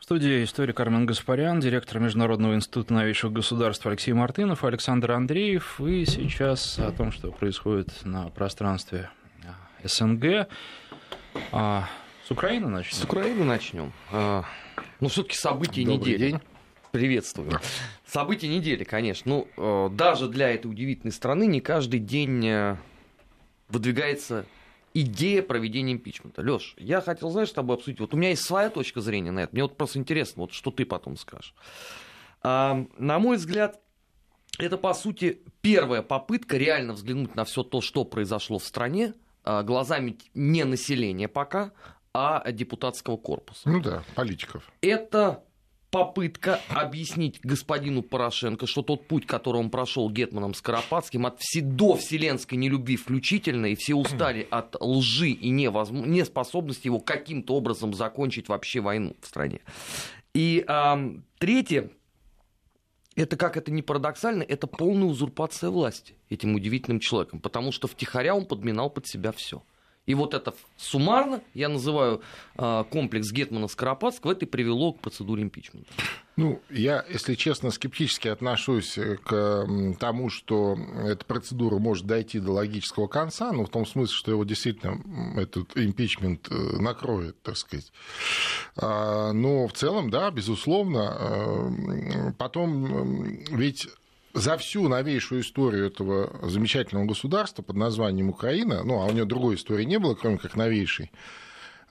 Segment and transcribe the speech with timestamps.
[0.00, 5.78] В студии историк Армен Гаспарян, директор Международного института новейших государств Алексей Мартынов, Александр Андреев.
[5.78, 9.10] И сейчас о том, что происходит на пространстве
[9.84, 10.48] СНГ.
[11.52, 11.86] А,
[12.26, 12.94] с Украины начнем?
[12.94, 13.92] С Украины начнем.
[14.10, 14.44] А,
[15.00, 16.30] ну, все-таки события Добрый недели.
[16.30, 16.40] День.
[16.92, 17.60] Приветствую.
[18.06, 19.30] События недели, конечно.
[19.30, 22.76] Ну, э, даже для этой удивительной страны не каждый день э,
[23.68, 24.46] выдвигается
[24.94, 26.42] идея проведения импичмента.
[26.42, 28.00] Леш, я хотел, знаешь, с тобой обсудить.
[28.00, 29.52] Вот у меня есть своя точка зрения на это.
[29.52, 31.54] Мне вот просто интересно, вот что ты потом скажешь.
[32.42, 33.80] А, на мой взгляд,
[34.58, 39.62] это, по сути, первая попытка реально взглянуть на все то, что произошло в стране, а,
[39.62, 41.72] глазами не населения пока,
[42.12, 43.68] а депутатского корпуса.
[43.68, 44.70] Ну да, политиков.
[44.80, 45.44] Это
[45.90, 51.96] попытка объяснить господину Порошенко, что тот путь, который он прошел Гетманом Скоропадским, от все, до
[51.96, 58.48] вселенской нелюбви включительно, и все устали от лжи и невозможно, неспособности его каким-то образом закончить
[58.48, 59.60] вообще войну в стране.
[60.32, 60.98] И а,
[61.38, 61.90] третье,
[63.16, 68.34] это, как это не парадоксально, это полная узурпация власти этим удивительным человеком, потому что втихаря
[68.34, 69.62] он подминал под себя все.
[70.10, 72.20] И вот это суммарно, я называю
[72.56, 75.88] а, комплекс Гетмана Скоропадского, это и привело к процедуре импичмента.
[76.34, 79.68] Ну, я, если честно, скептически отношусь к
[80.00, 84.42] тому, что эта процедура может дойти до логического конца, ну, в том смысле, что его
[84.42, 85.00] действительно
[85.40, 87.92] этот импичмент э, накроет, так сказать.
[88.76, 93.86] А, но в целом, да, безусловно, э, потом ведь
[94.32, 99.56] за всю новейшую историю этого замечательного государства под названием Украина, ну, а у нее другой
[99.56, 101.10] истории не было, кроме как новейшей,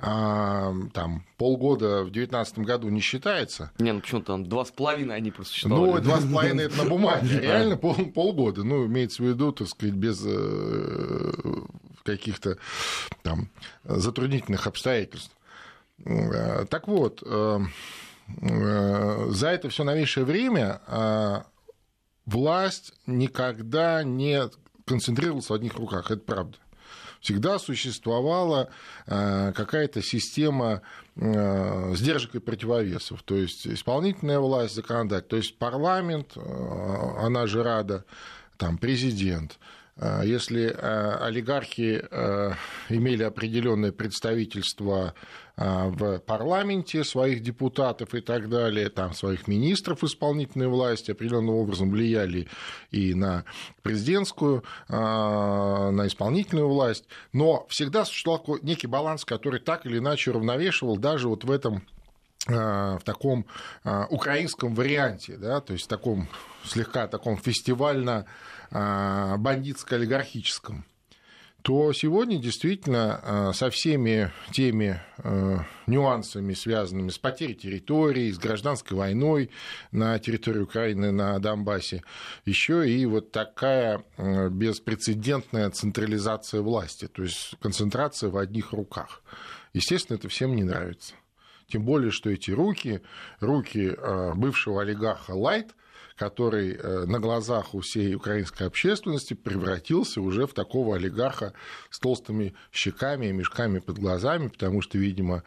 [0.01, 3.71] а, там полгода в девятнадцатом году не считается.
[3.79, 5.73] Не, ну почему там два с половиной они просто считали.
[5.73, 8.63] Ну, два с половиной это на бумаге, реально пол, полгода.
[8.63, 11.31] Ну, имеется в виду, так сказать, без э,
[12.03, 12.57] каких-то
[13.23, 13.49] там
[13.83, 15.35] затруднительных обстоятельств.
[16.05, 17.59] Э, так вот, э,
[19.27, 20.79] за это все новейшее время
[22.29, 24.49] власть никогда не
[24.85, 26.57] концентрировалась в одних руках, это правда.
[27.21, 28.69] Всегда существовала
[29.05, 30.81] э, какая-то система
[31.17, 33.23] э, сдержек и противовесов.
[33.23, 36.39] То есть исполнительная власть, законодатель, то есть парламент, э,
[37.19, 38.05] она же рада,
[38.57, 39.59] там президент.
[40.23, 42.01] Если олигархи
[42.89, 45.13] имели определенное представительство
[45.61, 51.91] а, в парламенте своих депутатов и так далее, там своих министров исполнительной власти определенным образом
[51.91, 52.47] влияли
[52.91, 53.43] и на
[53.81, 60.95] президентскую, а, на исполнительную власть, но всегда существовал некий баланс, который так или иначе уравновешивал
[60.95, 61.83] даже вот в этом
[62.47, 63.45] а, в таком
[64.09, 66.29] украинском варианте, да, то есть в таком
[66.63, 67.35] слегка таком
[68.71, 70.85] фестивально-бандитско-олигархическом
[71.61, 75.57] то сегодня действительно э, со всеми теми э,
[75.87, 79.49] нюансами, связанными с потерей территории, с гражданской войной
[79.91, 82.03] на территории Украины, на Донбассе,
[82.45, 89.21] еще и вот такая беспрецедентная централизация власти, то есть концентрация в одних руках.
[89.73, 91.13] Естественно, это всем не нравится.
[91.67, 93.01] Тем более, что эти руки,
[93.41, 93.95] руки
[94.35, 95.75] бывшего олигарха Лайт,
[96.19, 101.53] который э, на глазах у всей украинской общественности превратился уже в такого олигарха
[101.89, 105.43] с толстыми щеками и мешками под глазами, потому что, видимо,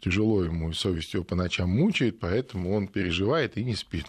[0.00, 4.04] тяжело ему и совесть его по ночам мучает, поэтому он переживает и не спит.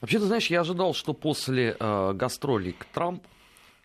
[0.00, 3.28] Вообще, ты знаешь, я ожидал, что после э, гастролей к Трампу,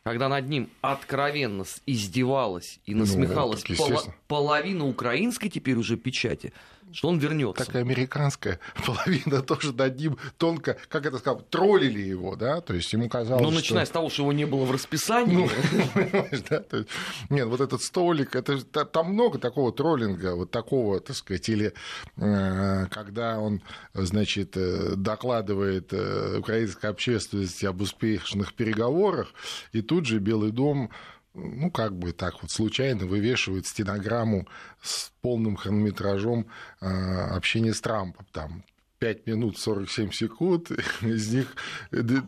[0.04, 6.54] когда над ним откровенно издевалась и ну, насмехалась ну, пол- половина украинской теперь уже печати,
[6.94, 7.66] что он вернется.
[7.66, 12.74] Так и американская половина тоже над ним тонко, как это сказал, троллили его, да, то
[12.74, 13.92] есть ему казалось, Ну, начиная что...
[13.92, 15.36] с того, что его не было в расписании.
[15.36, 15.50] Ну,
[17.30, 21.74] нет, вот этот столик, это, там много такого троллинга, вот такого, так сказать, или
[22.18, 23.62] э, когда он,
[23.94, 29.34] значит, э, докладывает э, украинской общественности об успешных переговорах,
[29.72, 30.90] и тут же Белый дом
[31.38, 34.48] ну, как бы так вот случайно вывешивает стенограмму
[34.82, 36.48] с полным хронометражом
[36.82, 38.26] а, общения с Трампом.
[38.32, 38.64] Там
[39.00, 40.72] 5 минут 47 секунд,
[41.02, 41.56] из них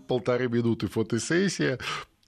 [0.07, 1.79] полторы минуты фотосессия,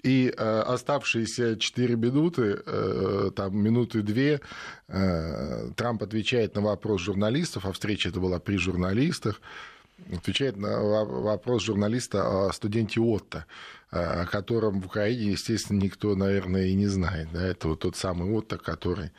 [0.03, 4.41] и э, оставшиеся 4 минуты, э, там минуты две,
[4.87, 9.39] э, Трамп отвечает на вопрос журналистов, а встреча это была при журналистах,
[10.11, 13.45] отвечает на вопрос журналиста о студенте Отто
[13.91, 17.29] о котором в Украине, естественно, никто, наверное, и не знает.
[17.33, 17.45] Да?
[17.45, 19.11] Это вот тот самый Отто, который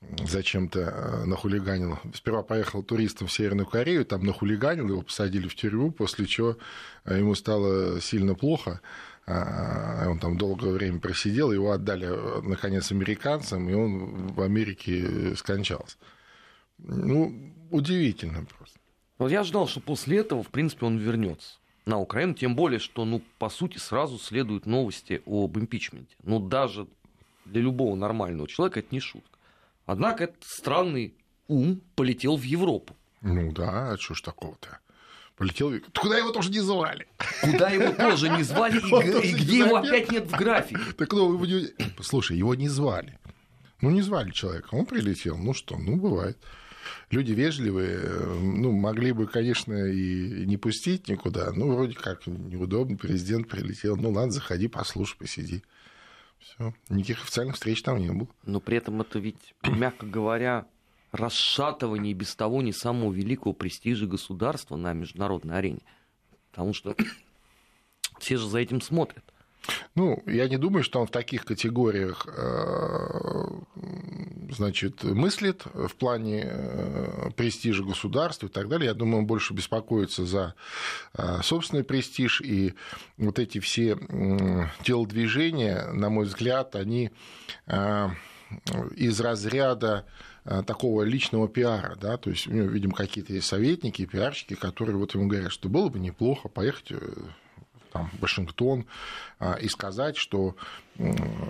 [0.00, 1.98] зачем-то э, нахулиганил.
[2.14, 6.56] Сперва поехал туристом в Северную Корею, там нахулиганил, его посадили в тюрьму, после чего
[7.04, 8.80] э, ему стало сильно плохо.
[9.26, 15.36] А, он там долгое время просидел, его отдали, э, наконец, американцам, и он в Америке
[15.36, 15.96] скончался.
[16.78, 18.78] Ну, удивительно просто.
[19.18, 21.57] Вот я ждал, что после этого, в принципе, он вернется
[21.88, 26.14] на Украину, тем более, что, ну, по сути, сразу следуют новости об импичменте.
[26.22, 26.86] Ну, даже
[27.46, 29.38] для любого нормального человека это не шутка.
[29.86, 31.14] Однако этот странный
[31.48, 32.94] ум полетел в Европу.
[33.22, 34.78] Ну да, а что ж такого-то?
[35.36, 37.06] Полетел, куда его тоже не звали.
[37.40, 38.78] Куда его тоже не звали,
[39.22, 40.80] и, и где его опять нет в графике.
[40.96, 41.40] Так ну.
[42.02, 43.18] Слушай, его не звали.
[43.80, 45.38] Ну, не звали человека, он прилетел.
[45.38, 46.36] Ну что, ну, бывает.
[47.10, 48.00] Люди вежливые,
[48.40, 51.52] ну, могли бы, конечно, и не пустить никуда.
[51.52, 53.96] Ну, вроде как неудобно, президент прилетел.
[53.96, 55.62] Ну, ладно, заходи, послушай, посиди.
[56.38, 56.74] Все.
[56.88, 58.28] Никаких официальных встреч там не было.
[58.44, 60.66] Но при этом это ведь, мягко говоря,
[61.12, 65.82] расшатывание без того не самого великого престижа государства на международной арене.
[66.50, 66.94] Потому что
[68.18, 69.24] все же за этим смотрят.
[69.94, 73.44] Ну, я не думаю, что он в таких категориях э,
[74.50, 78.86] значит, мыслит в плане э, престижа государства и так далее.
[78.86, 80.54] Я думаю, он больше беспокоится за
[81.14, 82.40] э, собственный престиж.
[82.40, 82.74] И
[83.16, 83.98] вот эти все
[84.84, 87.10] телодвижения, на мой взгляд, они
[88.96, 90.06] из разряда
[90.66, 95.12] такого личного пиара, да, то есть у него, видимо, какие-то есть советники, пиарщики, которые вот
[95.14, 96.92] ему говорят, что было бы неплохо поехать
[97.92, 98.86] там, Вашингтон
[99.38, 100.56] а, и сказать, что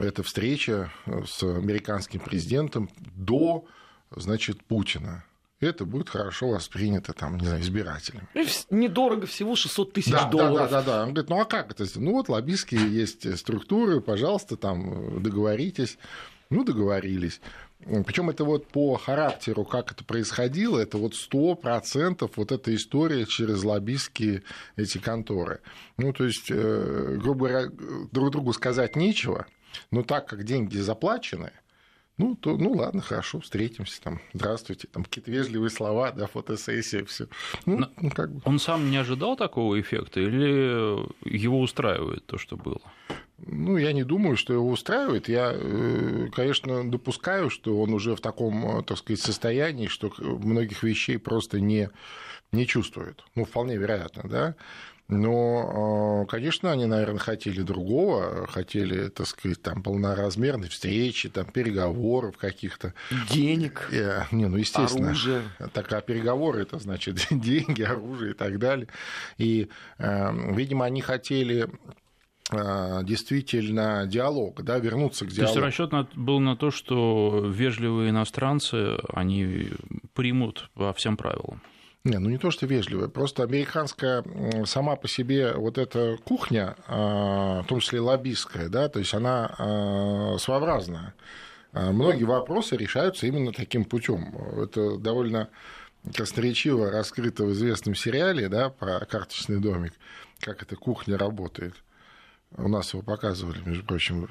[0.01, 3.65] эта встреча с американским президентом до
[4.11, 5.25] значит, Путина
[5.61, 8.29] это будет хорошо воспринято там, не знаю, избирателями.
[8.35, 10.71] Ну, недорого, всего 600 тысяч да, долларов.
[10.71, 11.03] Да, да, да, да.
[11.03, 11.85] Он говорит, ну а как это?
[11.97, 15.99] Ну вот лоббистские есть структуры, пожалуйста, там договоритесь.
[16.51, 17.41] Ну, договорились.
[17.85, 23.25] Причем это вот по характеру, как это происходило, это вот сто процентов вот эта история
[23.25, 24.43] через лоббистские
[24.77, 25.61] эти конторы.
[25.97, 27.71] Ну, то есть, э, грубо говоря,
[28.11, 29.47] друг другу сказать нечего,
[29.91, 31.53] но так как деньги заплачены,
[32.19, 37.29] ну, то, ну ладно, хорошо, встретимся, там, здравствуйте, там какие-то вежливые слова, да, фотосессия, все.
[37.65, 38.43] Ну, ну, как бы.
[38.45, 42.81] Он сам не ожидал такого эффекта или его устраивает то, что было?
[43.47, 45.29] Ну, я не думаю, что его устраивает.
[45.29, 50.83] Я, э, конечно, допускаю, что он уже в таком, э, так сказать, состоянии, что многих
[50.83, 51.89] вещей просто не,
[52.51, 53.23] не чувствует.
[53.37, 54.55] Ну, вполне вероятно, да.
[55.07, 62.37] Но, э, конечно, они, наверное, хотели другого, хотели, так сказать, там, полноразмерной встречи, там, переговоров
[62.37, 62.93] каких-то.
[63.31, 63.89] Денег.
[64.33, 65.11] Не, ну, естественно.
[65.11, 65.43] Оружие.
[65.73, 68.89] Так, а переговоры, это значит деньги, оружие и так далее.
[69.39, 69.69] И,
[69.99, 71.71] видимо, они хотели
[72.51, 75.61] действительно диалог, да, вернуться к диалогу.
[75.61, 79.71] То есть расчет был на то, что вежливые иностранцы, они
[80.15, 81.61] примут по всем правилам.
[82.05, 84.25] Не, ну не то, что вежливая, просто американская
[84.65, 89.55] сама по себе вот эта кухня, а, в том числе лоббистская, да, то есть она
[89.59, 91.15] а, своеобразная.
[91.73, 94.35] Многие вопросы решаются именно таким путем.
[94.63, 95.51] Это довольно
[96.15, 99.93] красноречиво раскрыто в известном сериале да, про карточный домик,
[100.41, 101.75] как эта кухня работает.
[102.57, 104.29] У нас его показывали, между прочим,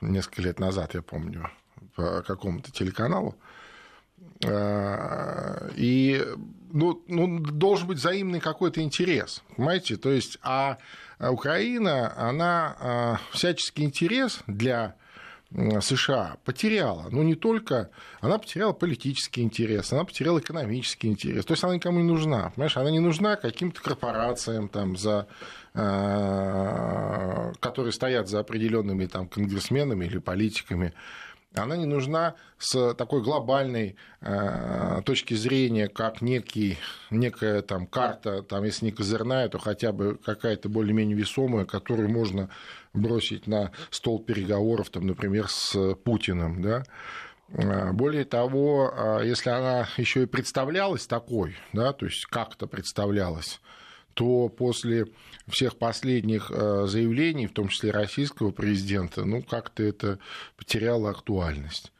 [0.00, 1.50] несколько лет назад, я помню,
[1.94, 3.36] по какому-то телеканалу.
[4.44, 6.24] А, и
[6.72, 9.96] ну, ну, должен быть взаимный какой-то интерес, понимаете?
[9.96, 10.78] То есть, а
[11.18, 14.96] Украина, она а, всяческий интерес для
[15.80, 17.06] США потеряла.
[17.10, 17.90] Ну, не только...
[18.20, 21.44] Она потеряла политический интерес, она потеряла экономический интерес.
[21.44, 22.50] То есть она никому не нужна.
[22.50, 25.28] Понимаешь, она не нужна каким-то корпорациям, там, за,
[27.60, 30.94] которые стоят за определенными там, конгрессменами или политиками
[31.56, 36.78] она не нужна с такой глобальной э, точки зрения, как некий,
[37.10, 42.50] некая там карта, там, если не козырная, то хотя бы какая-то более-менее весомая, которую можно
[42.92, 46.62] бросить на стол переговоров, там, например, с Путиным.
[46.62, 46.84] Да?
[47.48, 53.60] Э, более того, э, если она еще и представлялась такой, да, то есть как-то представлялась,
[54.16, 55.08] то после
[55.46, 60.18] всех последних э, заявлений, в том числе российского президента, ну, как-то это
[60.56, 61.92] потеряло актуальность.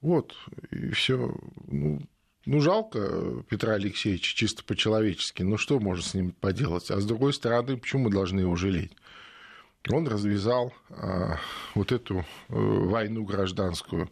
[0.00, 0.34] Вот,
[0.72, 1.32] и все.
[1.68, 2.00] Ну,
[2.44, 6.90] ну, жалко Петра Алексеевича чисто по-человечески, ну, что можно с ним поделать?
[6.90, 8.92] А с другой стороны, почему мы должны его жалеть?
[9.88, 11.38] Он развязал а,
[11.76, 14.10] вот эту а, войну гражданскую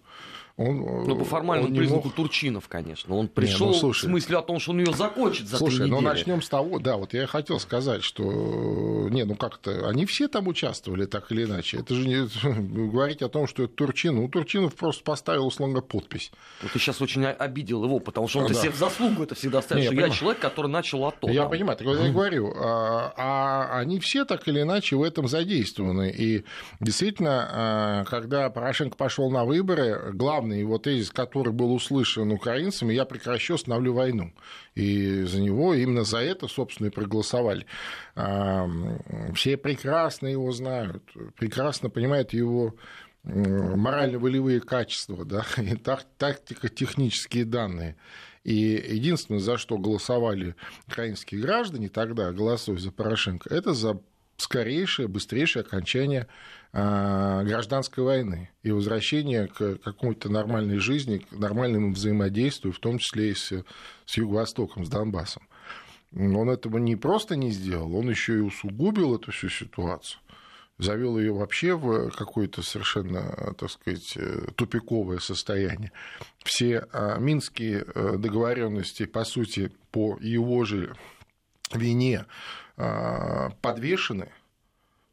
[0.59, 2.15] он, ну, по формальному признаку мог...
[2.15, 3.15] Турчинов, конечно.
[3.15, 6.00] Он пришел ну, с мыслью о том, что он ее закончит за слушай, три ну
[6.00, 10.49] начнем с того, да, вот я хотел сказать, что не, ну как-то они все там
[10.49, 11.79] участвовали так или иначе.
[11.79, 14.17] Это же не говорить о том, что это Турчин.
[14.17, 16.33] Ну, Турчинов просто поставил, условно, подпись.
[16.61, 18.55] Вот ты сейчас очень обидел его, потому что он да.
[18.55, 21.29] себе в заслугу это всегда ставит, что я, я человек, который начал АТО.
[21.31, 21.50] Я там.
[21.53, 26.11] понимаю, так вот я говорю, а, а они все так или иначе в этом задействованы.
[26.11, 26.45] И
[26.81, 32.95] действительно, а, когда Порошенко пошел на выборы, главное главный его тезис, который был услышан украинцами,
[32.95, 34.33] я прекращу, остановлю войну.
[34.75, 37.67] И за него, именно за это, собственно, и проголосовали.
[39.35, 41.02] Все прекрасно его знают,
[41.37, 42.75] прекрасно понимают его
[43.25, 47.97] морально-волевые качества, да, и тактико-технические данные.
[48.45, 50.55] И единственное, за что голосовали
[50.87, 54.00] украинские граждане тогда, голосуя за Порошенко, это за
[54.38, 56.26] скорейшее, быстрейшее окончание а,
[56.73, 63.35] гражданской войны и возвращение к какой-то нормальной жизни, к нормальному взаимодействию, в том числе и
[63.35, 63.53] с,
[64.05, 65.49] с Юго-Востоком, с Донбассом.
[66.15, 70.21] Он этого не просто не сделал, он еще и усугубил эту всю ситуацию
[70.79, 74.17] завел ее вообще в какое-то совершенно, так сказать,
[74.57, 75.93] тупиковое состояние.
[76.45, 80.95] Все а, минские э, договоренности, по сути, по его же
[81.75, 82.27] вине
[82.77, 84.31] а, подвешены.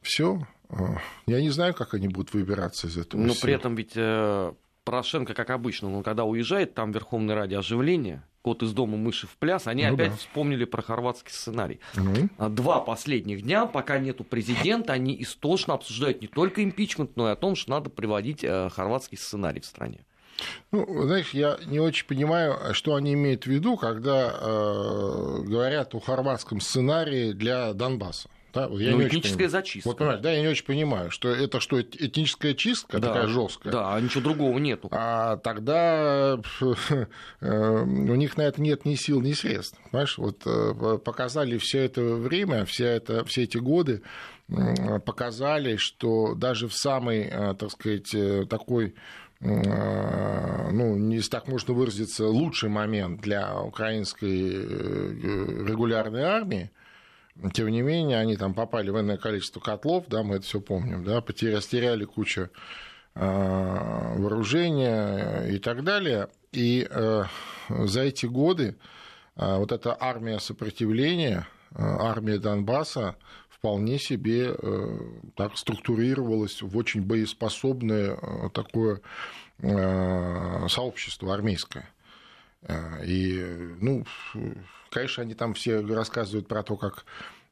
[0.02, 0.48] Все.
[0.70, 3.22] А, я не знаю, как они будут выбираться из этого.
[3.22, 3.42] Но всего.
[3.42, 4.54] при этом ведь э,
[4.84, 9.26] Порошенко, как обычно, он когда уезжает, там в Верховной Раде оживление, кот из дома, мыши
[9.26, 10.18] в пляс, они ну, опять да.
[10.18, 11.80] вспомнили про хорватский сценарий.
[11.96, 12.30] Ну.
[12.50, 17.36] Два последних дня, пока нету президента, они истошно обсуждают не только импичмент, но и о
[17.36, 20.06] том, что надо приводить э, хорватский сценарий в стране.
[20.72, 26.00] Ну, знаешь, я не очень понимаю, что они имеют в виду, когда э, говорят о
[26.00, 28.30] хорватском сценарии для Донбасса.
[28.56, 28.70] Да?
[28.70, 29.90] Вот я ну, этническая зачистка.
[29.90, 33.74] Вот понимаешь, да, я не очень понимаю, что это что, этническая чистка да, такая жесткая.
[33.74, 34.88] Да, а ничего другого нету.
[34.92, 36.40] А тогда
[37.42, 39.78] э, у них на это нет ни сил, ни средств.
[39.92, 44.02] Понимаешь, вот э, показали все это время, все, это, все эти годы,
[45.06, 48.16] показали, что даже в самый, э, так сказать,
[48.50, 48.96] такой
[49.42, 54.50] ну, если так можно выразиться, лучший момент для украинской
[55.68, 56.72] регулярной армии,
[57.54, 61.04] тем не менее, они там попали в энное количество котлов, да, мы это все помним,
[61.04, 62.50] да, потеряли, кучу
[63.14, 66.30] э, вооружения и так далее.
[66.52, 67.24] И э,
[67.70, 68.78] за эти годы
[69.36, 73.18] э, вот эта армия сопротивления, армия Донбасса
[73.50, 74.56] вполне себе
[75.36, 78.18] так структурировалась в очень боеспособное
[78.54, 79.02] такое
[80.70, 81.90] сообщество армейское.
[82.66, 84.06] Э, и, ну,
[84.90, 87.06] конечно, они там все рассказывают про то, как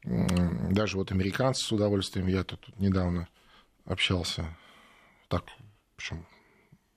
[0.03, 3.29] даже вот американцы с удовольствием, я тут недавно
[3.85, 4.45] общался,
[5.29, 6.25] так, в общем,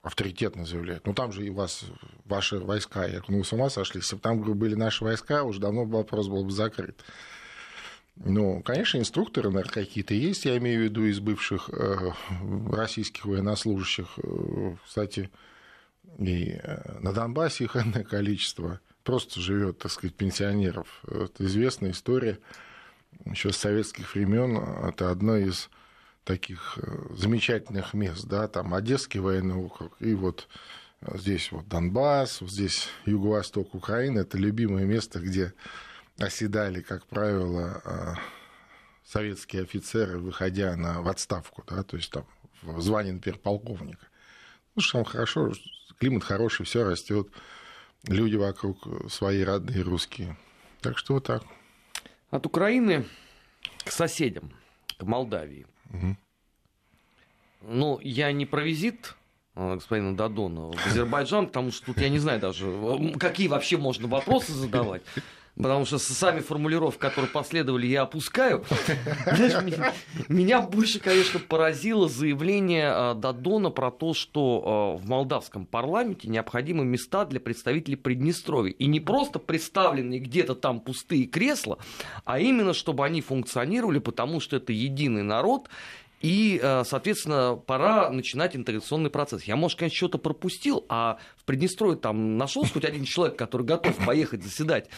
[0.01, 1.05] авторитетно заявляют.
[1.05, 1.85] Ну, там же и вас
[2.25, 3.05] ваши войска.
[3.05, 4.01] Я говорю, ну, с ума сошли?
[4.01, 7.03] Если бы там были наши войска, уже давно вопрос был бы закрыт.
[8.15, 12.11] Ну, конечно, инструкторы, наверное, какие-то есть, я имею в виду из бывших э,
[12.71, 14.07] российских военнослужащих.
[14.17, 15.29] Э, кстати,
[16.17, 21.01] и э, на Донбассе их энное количество просто живет, так сказать, пенсионеров.
[21.07, 22.39] Это известная история
[23.25, 24.57] еще с советских времен.
[24.57, 25.69] Это одно из
[26.23, 30.47] таких э, замечательных мест, да, там Одесский военный округ, и вот
[31.13, 35.53] здесь вот Донбасс, вот здесь юго-восток Украины, это любимое место, где
[36.19, 38.13] оседали, как правило, э,
[39.05, 42.25] советские офицеры, выходя на, в отставку, да, то есть там
[42.61, 44.05] в звании, например, полковника.
[44.75, 45.53] Ну, что там хорошо,
[45.99, 47.27] климат хороший, все растет,
[48.07, 50.37] люди вокруг свои родные русские.
[50.81, 51.43] Так что вот так.
[52.29, 53.05] От Украины
[53.83, 54.51] к соседям,
[54.97, 55.65] к Молдавии.
[55.91, 56.17] Угу.
[57.61, 59.15] Ну, я не про визит
[59.55, 62.71] э, господина Дадона в Азербайджан, потому что тут я не знаю даже,
[63.19, 65.01] какие вообще можно вопросы задавать
[65.57, 68.63] потому что сами формулировки, которые последовали, я опускаю.
[70.29, 76.85] Меня больше, конечно, поразило заявление а, Дадона про то, что а, в молдавском парламенте необходимы
[76.85, 78.73] места для представителей Приднестровья.
[78.73, 81.77] И не просто представленные где-то там пустые кресла,
[82.25, 85.69] а именно, чтобы они функционировали, потому что это единый народ,
[86.19, 89.43] и, э, соответственно, пора начинать интеграционный процесс.
[89.43, 93.95] Я, может, конечно, что-то пропустил, а в Приднестровье там нашелся хоть один человек, который готов
[94.03, 94.89] поехать заседать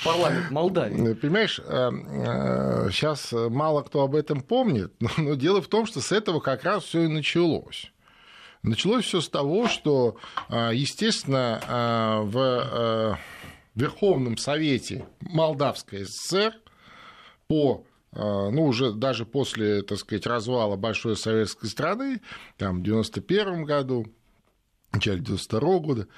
[0.00, 1.14] в парламент Молдавии.
[1.14, 6.12] Понимаешь, сейчас э, э, мало кто об этом помнит, но дело в том, что с
[6.12, 7.90] этого как раз все и началось.
[8.62, 10.16] Началось все с того, что,
[10.50, 13.16] естественно, в
[13.76, 16.52] Верховном Совете Молдавской ССР
[17.46, 22.20] по ну, уже даже после, так сказать, развала большой советской страны,
[22.56, 24.06] там, в 91 году,
[24.92, 26.08] начале 92 года,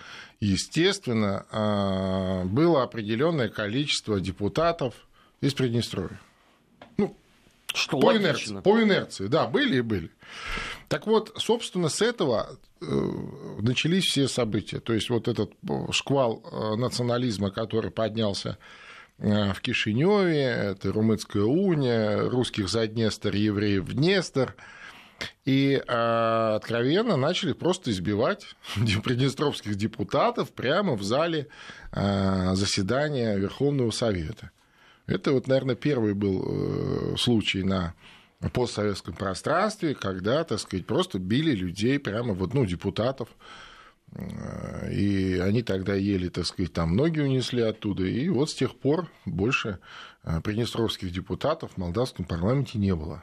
[0.41, 4.95] естественно, а, было определенное количество депутатов
[5.41, 6.21] из Приднестровья.
[6.97, 7.17] Ну,
[7.75, 10.11] что по инерции, по инерции, да, были и были.
[10.89, 12.85] Так вот, собственно, с этого э,
[13.61, 14.81] начались все события.
[14.81, 15.53] То есть вот этот
[15.91, 18.63] шквал э, национализма, который поднялся Э,
[19.19, 24.55] в Кишиневе, это Румынская уния, русских за Днестр, евреев в Днестр,
[25.45, 28.55] и э, откровенно начали просто избивать
[29.05, 31.49] приднестровских депутатов прямо в зале
[31.93, 34.51] э, заседания Верховного Совета.
[35.07, 36.45] Это вот, наверное, первый был
[37.15, 37.95] э, случай на
[38.53, 43.29] постсоветском пространстве, когда, так сказать, просто били людей прямо вот, ну, депутатов.
[44.15, 48.05] Э, и они тогда ели, так сказать, там ноги унесли оттуда.
[48.05, 49.79] И вот с тех пор больше
[50.25, 53.23] э, приднестровских депутатов в молдавском парламенте не было.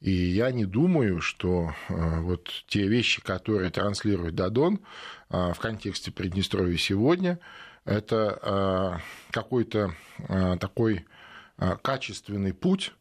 [0.00, 4.80] И я не думаю, что э, вот те вещи, которые транслирует Дадон
[5.28, 7.38] в контексте Приднестровья сегодня,
[7.84, 9.94] это какой-то
[10.58, 11.06] такой
[11.82, 12.92] качественный путь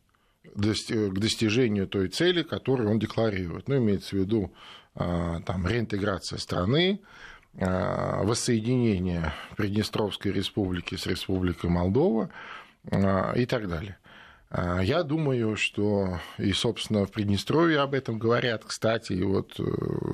[0.58, 3.68] к достижению той цели, которую он декларирует.
[3.68, 4.52] Ну, имеется в виду
[4.96, 7.00] а, там, реинтеграция страны,
[7.60, 12.32] а, воссоединение Приднестровской республики с Республикой Молдова
[12.92, 13.98] а, и так далее.
[14.82, 18.64] Я думаю, что и, собственно, в Приднестровье об этом говорят.
[18.64, 19.64] Кстати, и вот э,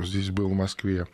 [0.02, 1.06] здесь был в Москве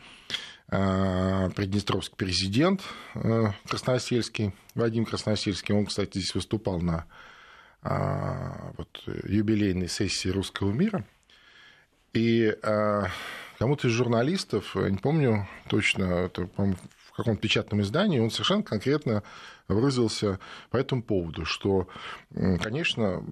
[0.69, 2.81] приднестровский президент
[3.15, 5.75] э, Красносельский, Вадим Красносельский.
[5.75, 7.07] Он, кстати, здесь выступал на
[7.81, 11.05] вот, юбилейной сессии русского мира.
[12.13, 12.55] И
[13.57, 19.23] кому-то из журналистов, не помню точно, это, в каком-то печатном издании, он совершенно конкретно
[19.67, 20.39] выразился
[20.71, 21.87] по этому поводу, что,
[22.61, 23.23] конечно,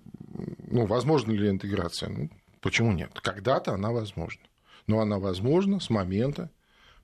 [0.67, 2.09] ну, возможна ли интеграция?
[2.09, 2.29] Ну,
[2.61, 3.19] почему нет?
[3.21, 4.41] Когда-то она возможна.
[4.85, 6.49] Но она возможна с момента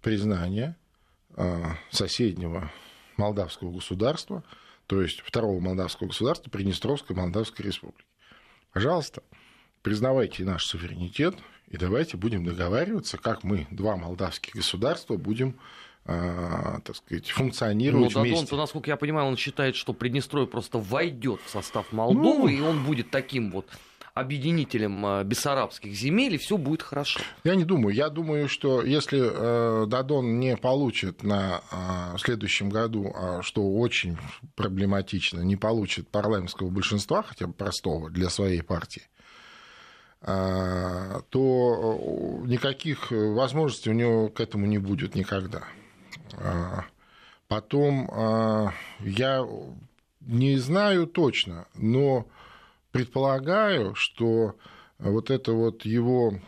[0.02, 0.78] признания
[1.36, 2.72] а, соседнего
[3.18, 4.44] молдавского государства,
[4.88, 8.06] то есть второго молдавского государства, Приднестровской Молдавской Республики.
[8.72, 9.24] Пожалуйста,
[9.82, 11.36] признавайте наш суверенитет,
[11.68, 15.56] и давайте будем договариваться, как мы, два молдавских государства, будем
[16.06, 18.46] а, так сказать, функционировать Но вместе.
[18.46, 22.60] Дадон, насколько я понимаю, он считает, что Приднестровье просто войдет в состав Молдовы, ну, и
[22.60, 23.70] он будет таким вот
[24.13, 27.20] объединителем а, бессарабских земель, и все будет хорошо.
[27.43, 27.96] Я не думаю.
[27.96, 34.17] Я думаю, что если э, Дадон не получит на э, следующем году, а, что очень
[34.55, 39.03] проблематично, не получит парламентского большинства, хотя бы простого, для своей партии,
[40.22, 45.64] а, то э, никаких возможностей у него к этому не будет никогда.
[46.38, 46.85] А,
[47.48, 49.46] потом а, я
[50.22, 52.27] не знаю точно, но
[52.94, 54.56] предполагаю, что
[54.98, 56.40] вот эта вот его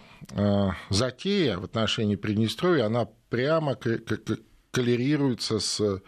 [0.89, 3.75] затея в отношении Приднестровья, она прямо
[4.71, 6.01] коллерируется с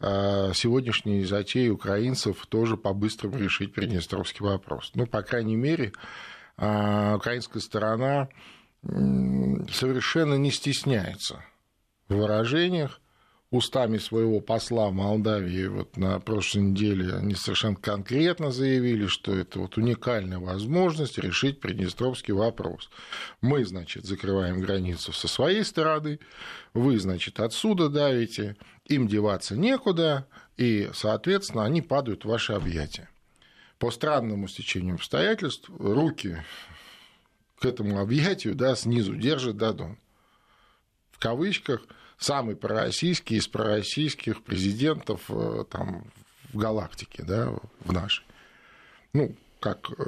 [0.00, 4.92] сегодняшней затеей украинцев тоже по-быстрому решить Приднестровский вопрос.
[4.94, 5.92] Ну, по крайней мере,
[6.56, 8.28] украинская сторона
[8.82, 11.44] совершенно не стесняется
[12.08, 13.00] в выражениях.
[13.50, 19.58] Устами своего посла в Молдавии вот на прошлой неделе они совершенно конкретно заявили, что это
[19.58, 22.90] вот уникальная возможность решить приднестровский вопрос.
[23.40, 26.20] Мы, значит, закрываем границу со своей стороны,
[26.74, 33.08] вы, значит, отсюда давите, им деваться некуда, и, соответственно, они падают в ваши объятия
[33.80, 36.36] по странному стечению обстоятельств руки
[37.58, 39.98] к этому объятию да, снизу держит Дадон.
[41.20, 41.82] Кавычках
[42.18, 46.04] самый пророссийский из пророссийских президентов э, там,
[46.52, 47.54] в галактике, да,
[47.84, 48.24] в нашей.
[49.12, 50.02] Ну, как э,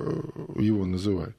[0.58, 1.36] его называют.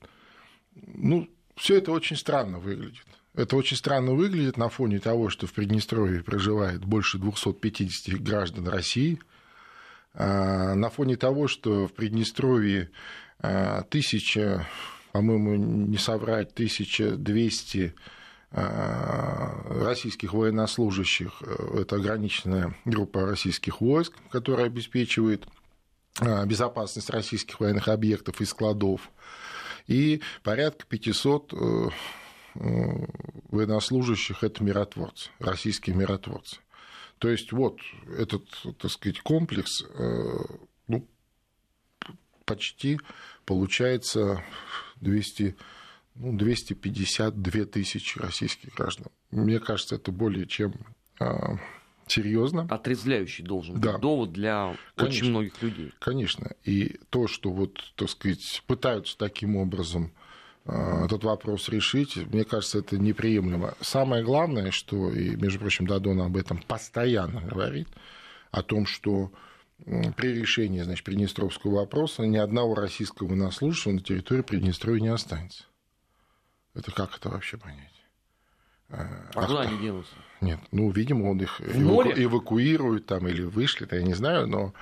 [0.75, 3.03] Ну, все это очень странно выглядит.
[3.35, 9.19] Это очень странно выглядит на фоне того, что в Приднестровье проживает больше 250 граждан России–
[10.15, 12.91] а, на фоне того, что в Приднестровье
[13.39, 14.67] а, тысяча,
[15.11, 18.01] по-моему, не соврать, 1200 а,
[18.53, 25.45] российских военнослужащих, э, это ограниченная группа российских войск, которая обеспечивает
[26.45, 29.09] безопасность российских военных объектов и складов,
[29.87, 31.89] и порядка 500 э,
[32.55, 32.59] э,
[33.49, 36.57] военнослужащих– это миротворцы, российские миротворцы.
[37.19, 37.79] То есть вот
[38.17, 38.45] этот,
[38.79, 40.39] так сказать, комплекс э,
[40.87, 41.07] ну,
[42.45, 42.99] почти
[43.45, 44.43] получается
[45.01, 45.55] 200,
[46.15, 49.07] ну, 252 тысячи российских граждан.
[49.31, 50.73] Мне кажется, это более чем
[51.19, 51.57] а,
[52.07, 52.67] серьезно.
[52.69, 53.97] Отрезвляющий должен быть да.
[53.97, 55.17] довод для Конечно.
[55.17, 55.91] очень многих людей.
[55.99, 56.51] Конечно.
[56.63, 60.11] И то, что вот, так сказать, пытаются таким образом
[60.65, 63.73] Э, этот вопрос решить, мне кажется, это неприемлемо.
[63.81, 67.87] Самое главное, что, и, между прочим, Дадон об этом постоянно говорит,
[68.51, 69.31] о том, что
[70.15, 75.65] при решении значит, Приднестровского вопроса ни одного российского военнослужащего на территории Приднестровья не останется.
[76.75, 77.91] Это как это вообще понять?
[78.89, 80.13] Э, а куда они денутся?
[80.41, 82.09] Нет, ну, видимо, он их эваку...
[82.09, 84.73] эвакуирует там или вышли, я не знаю, но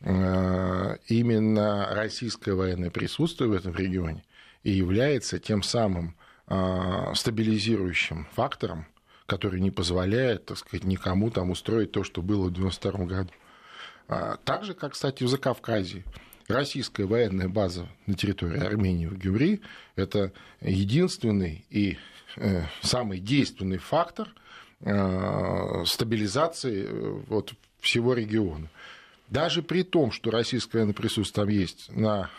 [0.00, 4.24] э, именно российское военное присутствие в этом регионе
[4.62, 6.16] и является тем самым
[6.46, 8.86] а, стабилизирующим фактором,
[9.26, 13.30] который не позволяет, так сказать, никому там устроить то, что было в 1992 году.
[14.08, 16.04] А, так же, как, кстати, в Закавказье.
[16.50, 19.60] Российская военная база на территории Армении в Гюмри–
[19.96, 21.96] это единственный и
[22.36, 24.28] э, самый действенный фактор
[24.80, 28.68] э, стабилизации э, вот, всего региона.
[29.28, 32.30] Даже при том, что российское военное присутствие там есть на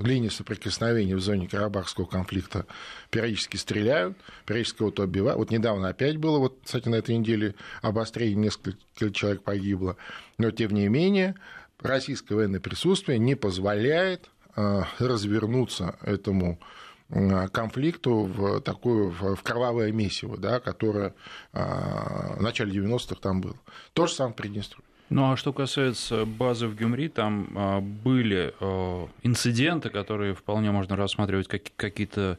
[0.00, 2.66] линии соприкосновения в зоне Карабахского конфликта
[3.10, 5.38] периодически стреляют, периодически кого-то убивают.
[5.38, 8.78] Вот недавно опять было, вот, кстати, на этой неделе обострение, несколько
[9.12, 9.96] человек погибло.
[10.38, 11.34] Но, тем не менее,
[11.82, 16.58] российское военное присутствие не позволяет а, развернуться этому
[17.52, 21.14] конфликту в такую в кровавое месиво, да, которое
[21.54, 23.56] а, в начале 90-х там было.
[23.94, 24.84] То же самое Приднестровье.
[25.08, 28.52] Ну а что касается базы в Гюмри, там а, были
[29.22, 32.38] инциденты, которые вполне можно рассматривать как какие-то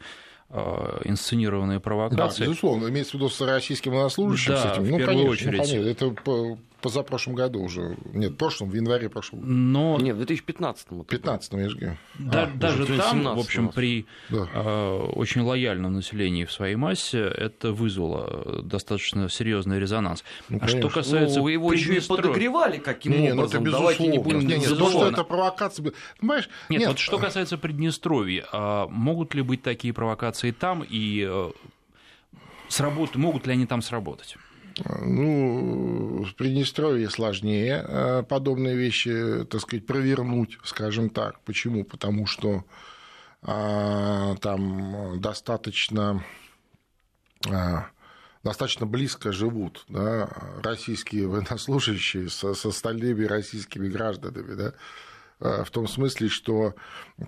[1.03, 2.39] инсценированные провокации.
[2.39, 4.83] Да, безусловно, имеется в виду с российским военнослужащим да, с этим.
[4.83, 5.73] В ну, первую конечно, очередь.
[5.73, 7.97] Ну, это позапрошлом году уже.
[8.13, 9.51] Нет, в прошлом, в январе прошлого года.
[9.53, 9.97] Но...
[9.99, 11.01] Нет, в 2015-м.
[11.01, 11.97] В 15 я же говорю.
[12.17, 14.47] Да, А, даже там, 17 в общем, при Да.
[14.53, 20.23] э, очень лояльном населении в своей массе это вызвало достаточно серьезный резонанс.
[20.49, 23.63] Ну, а что касается Ну, вы его еще и Приднестровья- подогревали каким Не, ну образом.
[23.63, 24.37] это Давайте не безусловно.
[24.39, 25.93] будем Не, не, то, что это провокация...
[26.19, 26.49] Понимаешь?
[26.69, 31.51] Нет, вот что касается Приднестровья, а могут ли быть такие провокации там и э,
[32.67, 33.15] сработ...
[33.15, 34.37] могут ли они там сработать?
[35.01, 41.39] Ну, в Приднестровье сложнее э, подобные вещи, так сказать, провернуть, скажем так.
[41.41, 41.83] Почему?
[41.83, 42.63] Потому что
[43.41, 46.23] а, там достаточно,
[47.49, 47.87] а,
[48.43, 50.29] достаточно близко живут да,
[50.61, 54.55] российские военнослужащие со, с остальными российскими гражданами.
[54.55, 54.73] Да?
[55.41, 56.75] Э, в том смысле, что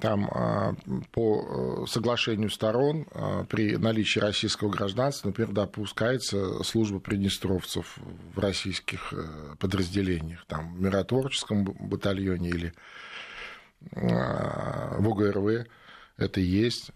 [0.02, 0.74] там а,
[1.12, 7.97] по э, соглашению сторон а, при наличии российского гражданства, например, допускается служба приднестровцев
[8.36, 12.74] в российских э, подразделениях, там, в миротворческом батальоне или
[13.95, 15.67] а, в УГРВ
[16.17, 16.91] это есть.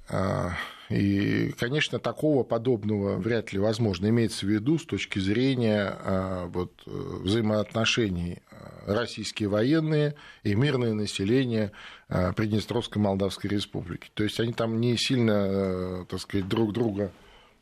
[0.90, 4.08] И, конечно, такого подобного вряд ли возможно.
[4.08, 6.90] Имеется в виду с точки зрения а, вот, э,
[7.24, 11.72] взаимоотношений а, российские военные и мирное население
[12.08, 14.10] а, Приднестровской Молдавской Республики.
[14.14, 17.12] То есть они там не сильно, э, так сказать, друг друга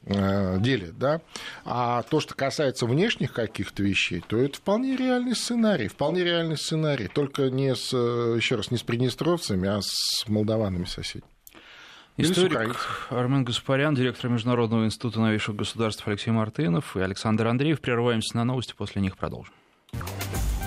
[0.05, 1.21] э, делят, да.
[1.63, 7.07] А то, что касается внешних каких-то вещей, то это вполне реальный сценарий, вполне реальный сценарий,
[7.07, 11.33] только не с, еще раз, не с приднестровцами, а с молдаванами соседями.
[12.15, 12.78] Историк.
[13.10, 17.82] Армен Гаспарян, директор Международного института новейших государств Алексей Мартынов и Александр Андреев.
[17.82, 19.54] Прерываемся на новости, после них продолжим.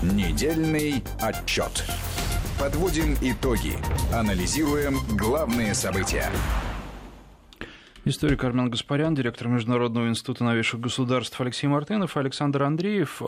[0.03, 1.85] Недельный отчет.
[2.59, 3.75] Подводим итоги.
[4.13, 6.31] Анализируем главные события.
[8.05, 13.23] Историк Армен Гаспарян, директор Международного института новейших государств Алексей Мартынов и Александр Андреев.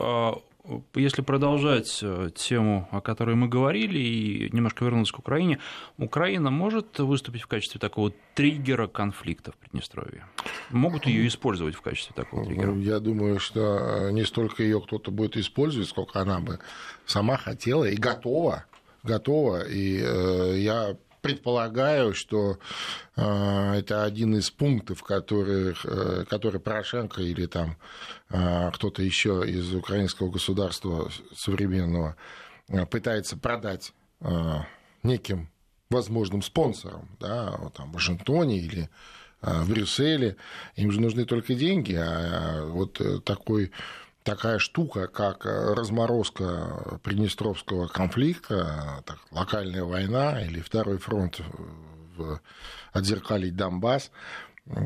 [0.93, 5.59] Если продолжать э, тему, о которой мы говорили, и немножко вернуться к Украине,
[5.97, 10.25] Украина может выступить в качестве такого триггера конфликта в Приднестровье?
[10.69, 12.71] Могут ее использовать в качестве такого триггера?
[12.71, 16.59] Ну, Я думаю, что не столько ее кто-то будет использовать, сколько она бы
[17.05, 18.65] сама хотела и готова,
[19.03, 19.67] готова.
[19.67, 22.59] И э, я предполагаю, что
[23.15, 27.77] э, это один из пунктов, которых, э, который Порошенко или там
[28.29, 32.15] э, кто-то еще из украинского государства современного
[32.67, 33.93] э, пытается продать
[35.01, 35.49] неким
[35.89, 38.89] возможным спонсорам, да, вот там, в Вашингтоне или
[39.41, 40.35] в Брюсселе.
[40.75, 43.71] Им же нужны только деньги, а вот э, такой
[44.23, 51.41] такая штука, как э, разморозка Приднестровского конфликта, э, так, локальная война или второй фронт
[52.15, 52.41] в
[52.91, 54.11] отзеркалить Донбасс,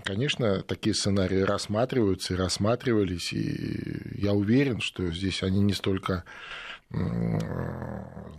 [0.06, 6.24] Конечно, такие сценарии рассматриваются и рассматривались, и я уверен, что здесь они не столько,
[6.91, 7.38] м,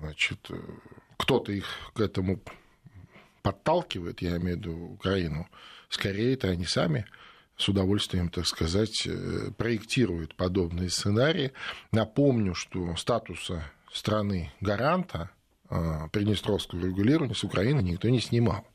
[0.00, 0.54] значит, э,
[1.18, 2.40] кто-то их к этому
[3.42, 5.46] подталкивает, я имею в виду Украину,
[5.90, 7.04] скорее это они сами
[7.56, 11.52] с удовольствием, так сказать, э, проектируют подобные сценарии.
[11.92, 15.30] Напомню, что статуса страны гаранта
[15.70, 18.66] э, Приднестровского регулирования с Украины никто не снимал.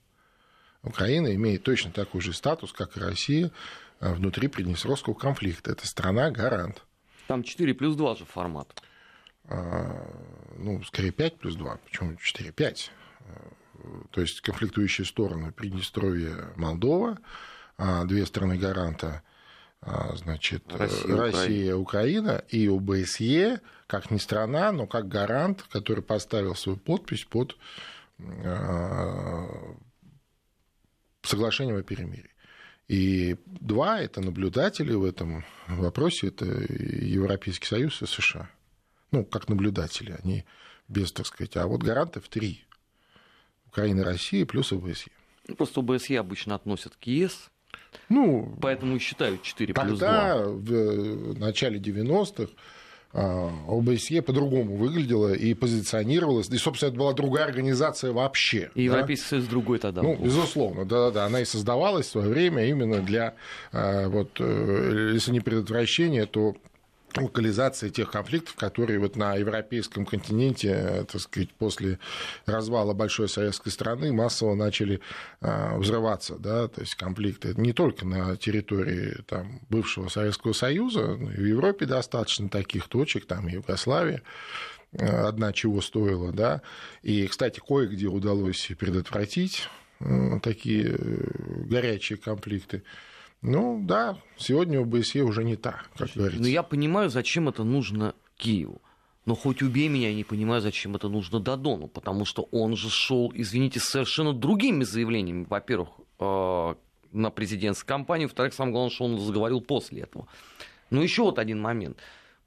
[0.81, 3.51] Украина имеет точно такой же статус, как и Россия
[3.99, 5.71] э, внутри Приднестровского конфликта.
[5.71, 6.83] Это страна-гарант.
[7.27, 8.81] Там 4 плюс 2 же формат.
[9.45, 10.09] А,
[10.57, 12.89] Ну, скорее 5 плюс 2, почему 4-5.
[14.11, 17.17] То есть конфликтующие стороны Приднестровье, Молдова,
[18.05, 19.23] две страны гаранта,
[19.81, 26.55] а, значит, Россия, Россия, Украина и ОБСЕ, как не страна, но как гарант, который поставил
[26.55, 27.55] свою подпись под
[28.19, 29.47] а,
[31.21, 32.29] соглашением о перемирии.
[32.89, 38.49] И два– это наблюдатели в этом вопросе, это Европейский Союз и США.
[39.11, 40.43] Ну, как наблюдатели, они
[40.87, 42.65] без, так сказать, а вот гарантов три.
[43.67, 45.11] Украина, Россия плюс ОБСЕ.
[45.47, 47.51] Ну, просто ОБСЕ обычно относят к ЕС,
[48.09, 50.07] ну, поэтому и считают 4 плюс 2.
[50.07, 52.51] Тогда, в начале 90-х,
[53.11, 56.49] а, ОБСЕ по-другому выглядела и позиционировалась.
[56.49, 58.69] И, собственно, это была другая организация вообще.
[58.75, 59.29] И Европейский да?
[59.29, 60.03] Союз другой тогда.
[60.03, 60.25] Ну, был.
[60.25, 61.25] безусловно, да-да-да.
[61.25, 63.33] Она и создавалась в свое время именно для,
[63.71, 66.55] а, вот, э, если не предотвращения, то
[67.17, 71.99] локализации тех конфликтов, которые вот на европейском континенте, э, так сказать, после
[72.45, 75.01] развала большой советской страны массово начали
[75.41, 81.31] э, взрываться, да, то есть конфликты не только на территории там, бывшего Советского Союза, но
[81.31, 84.21] и в Европе достаточно таких точек, там Югославия,
[84.93, 86.61] э, одна чего стоила, да,
[87.01, 89.67] и, кстати, кое-где удалось предотвратить
[90.41, 90.97] такие
[91.65, 92.83] горячие конфликты.
[93.41, 96.41] Ну да, сегодня ОБСЕ уже не та, как говорится.
[96.41, 98.81] Но я понимаю, зачем это нужно Киеву.
[99.25, 102.89] Но хоть убей меня, я не понимаю, зачем это нужно Дадону, потому что он же
[102.89, 105.45] шел, извините, совершенно другими заявлениями.
[105.47, 106.75] Во-первых, э,
[107.11, 110.27] на президентскую кампанию, во-вторых, самое главное, что он заговорил после этого.
[110.89, 111.97] Но еще вот один момент.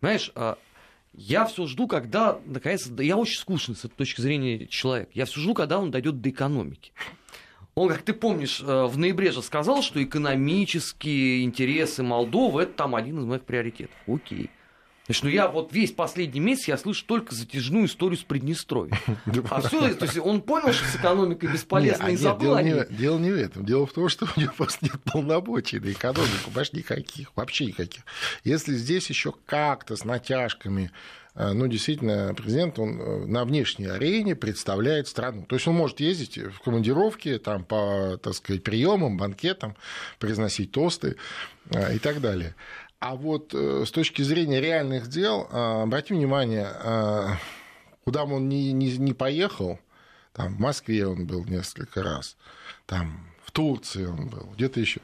[0.00, 0.56] Знаешь, э,
[1.14, 5.10] я все жду, когда, наконец, я очень скучный с этой точки зрения человек.
[5.14, 6.92] Я все жду, когда он дойдет до экономики.
[7.74, 12.94] Он, как ты помнишь, э, в ноябре же сказал, что экономические интересы Молдовы это там
[12.94, 13.96] один из моих приоритетов.
[14.06, 14.50] Окей.
[15.06, 18.96] Значит, ну я вот весь последний месяц я слышу только затяжную историю с Приднестровьем.
[19.50, 23.18] А все, то есть он понял, что с экономикой бесполезно и забыл дело, не, дело
[23.18, 23.64] не в этом.
[23.64, 28.04] Дело в том, что у него просто нет полномочий на экономику, понимаешь, никаких, вообще никаких.
[28.44, 30.92] Если здесь еще как-то с натяжками
[31.34, 35.44] ну, действительно, президент, он э, на внешней арене представляет страну.
[35.48, 39.76] То есть он может ездить в командировки, там, по, так сказать, приемам, банкетам,
[40.18, 41.16] произносить тосты
[41.70, 42.54] э, и так далее.
[42.98, 46.70] А вот с точки зрения реальных дел, обратим внимание,
[48.04, 49.80] куда он ни, ни, ни поехал,
[50.32, 52.36] там, в Москве он был несколько раз,
[52.86, 55.00] там, в Турции он был, где-то еще.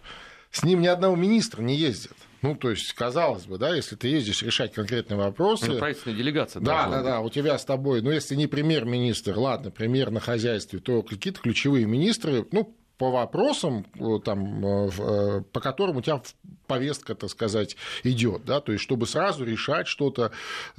[0.52, 2.14] С ним ни одного министра не ездит.
[2.42, 5.66] Ну, то есть, казалось бы, да, если ты ездишь решать конкретные вопросы...
[5.66, 6.60] Ну, правительственная делегация.
[6.60, 10.78] Да, да, да, у тебя с тобой, ну, если не премьер-министр, ладно, премьер на хозяйстве,
[10.78, 16.20] то какие-то ключевые министры, ну, по вопросам, э, там, э, э, по которым у тебя
[16.66, 20.32] повестка, так сказать, идет, да, то есть чтобы сразу решать что-то,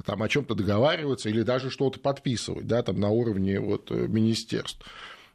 [0.04, 4.84] там, о чем-то договариваться или даже что-то подписывать, да, там, на уровне вот, министерств.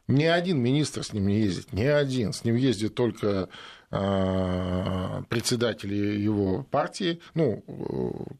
[0.08, 2.32] Ни один министр с ним не ездит, ни один.
[2.32, 3.48] С ним ездит только
[3.90, 7.64] а, председатель его партии, ну,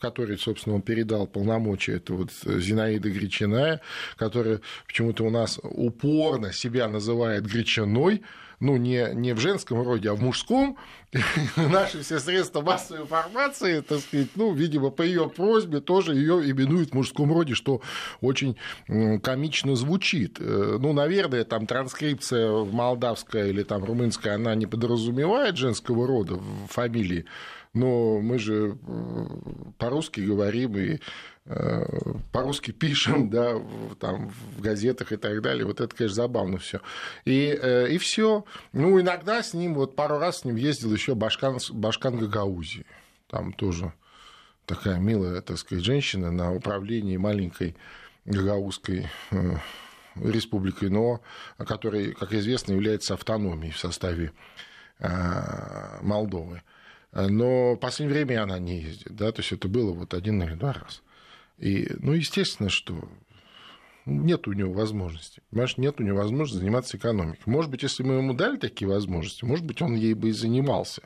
[0.00, 3.80] который, собственно, он передал полномочия, это вот Зинаида Гречиная,
[4.16, 8.22] которая почему-то у нас упорно себя называет Гречиной,
[8.60, 10.76] ну, не, не в женском роде, а в мужском,
[11.56, 16.90] наши все средства массовой информации, так сказать, ну, видимо, по ее просьбе тоже ее именуют
[16.90, 17.80] в мужском роде, что
[18.20, 18.56] очень
[19.22, 20.38] комично звучит.
[20.40, 26.34] Э, ну, наверное, там транскрипция в молдавская или там румынская, она не подразумевает женского рода
[26.34, 27.26] в фамилии,
[27.72, 28.78] но мы же
[29.78, 30.98] по-русски говорим и
[32.32, 33.54] по-русски пишем, да,
[34.00, 35.64] там, в газетах и так далее.
[35.64, 36.80] Вот это, конечно, забавно все.
[37.24, 38.44] И, э, и все.
[38.72, 42.84] Ну, иногда с ним, вот пару раз с ним ездил еще Башкан, Башкан Гагаузии.
[43.28, 43.92] Там тоже
[44.64, 47.76] такая милая, так сказать, женщина на управлении маленькой
[48.24, 49.08] гагаузской
[50.16, 51.20] республикой, но
[51.58, 54.32] которая, как известно, является автономией в составе
[56.00, 56.62] Молдовы.
[57.12, 60.54] Но в последнее время она не ездит, да, то есть это было вот один или
[60.54, 61.00] два раза.
[61.58, 63.08] И, ну, естественно, что
[64.04, 65.42] нет у него возможности.
[65.50, 67.42] Понимаешь, нет у него возможности заниматься экономикой.
[67.46, 71.02] Может быть, если мы ему дали такие возможности, может быть, он ей бы и занимался.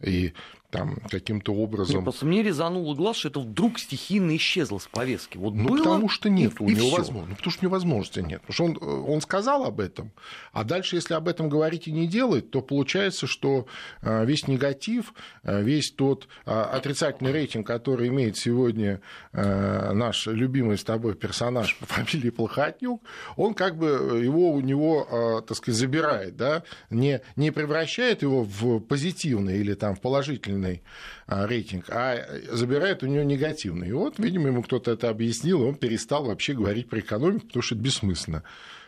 [0.00, 0.32] И
[0.74, 1.96] там каким-то образом...
[1.96, 5.38] Нет, просто мне резануло глаз, что это вдруг стихийно исчезло с повестки.
[5.38, 7.30] Вот ну, было, потому что нет и, у него возможности.
[7.30, 8.42] Ну, потому что у него возможности нет.
[8.42, 10.10] Потому что он, э, он сказал об этом,
[10.52, 13.66] а дальше, если об этом говорить и не делать, то получается, что
[14.02, 19.00] э, весь негатив, э, весь тот отрицательный рейтинг, который имеет сегодня
[19.32, 23.00] наш любимый с тобой персонаж по фамилии Плохотнюк,
[23.36, 28.80] он как бы его у него, так сказать, забирает, да, не, не превращает его в
[28.80, 30.82] позитивный или там в положительный положительный
[31.26, 32.16] а, рейтинг, а
[32.50, 33.88] забирает у него негативный.
[33.88, 37.62] И вот, видимо, ему кто-то это объяснил, и он перестал вообще говорить про экономику, потому
[37.62, 38.42] что это бессмысленно.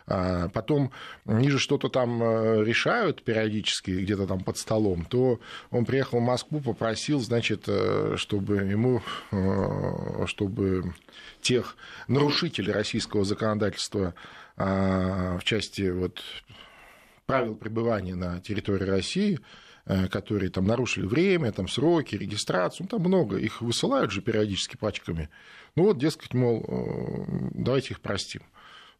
[0.09, 0.93] А потом
[1.25, 5.41] они же что-то там э, решают периодически где-то там под столом, то
[5.73, 10.95] он приехал в Москву, попросил, значит, э, чтобы ему, э, чтобы
[11.41, 14.15] тех нарушителей российского законодательства
[14.57, 16.23] а, в части вот
[17.27, 19.39] правил пребывания на территории России, э,
[20.11, 25.31] которые там нарушили время, там сроки, регистрацию, ну, там много, их высылают же периодически пачками.
[25.77, 28.43] Ну вот, дескать, мол, э, давайте их простим.